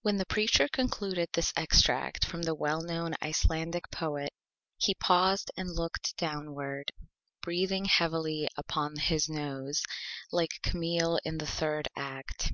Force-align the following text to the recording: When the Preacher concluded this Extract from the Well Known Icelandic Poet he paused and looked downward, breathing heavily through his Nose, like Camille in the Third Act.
When 0.00 0.16
the 0.16 0.24
Preacher 0.24 0.68
concluded 0.68 1.28
this 1.34 1.52
Extract 1.54 2.24
from 2.24 2.44
the 2.44 2.54
Well 2.54 2.80
Known 2.80 3.14
Icelandic 3.20 3.90
Poet 3.90 4.32
he 4.78 4.94
paused 4.94 5.50
and 5.54 5.68
looked 5.68 6.16
downward, 6.16 6.90
breathing 7.42 7.84
heavily 7.84 8.48
through 8.72 8.94
his 9.00 9.28
Nose, 9.28 9.82
like 10.32 10.60
Camille 10.62 11.18
in 11.26 11.36
the 11.36 11.46
Third 11.46 11.88
Act. 11.94 12.52